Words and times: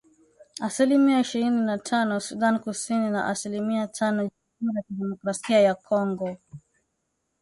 asilimia 0.61 1.19
ishirini 1.19 1.61
na 1.61 1.77
tano 1.77 2.19
Sudan 2.19 2.59
Kusini 2.59 3.09
na 3.09 3.27
asilimia 3.27 3.87
tano 3.87 4.23
Jamhuri 4.59 4.77
ya 4.77 4.83
Kidemokrasia 4.83 5.59
ya 5.61 5.75
Kongo 5.75 6.37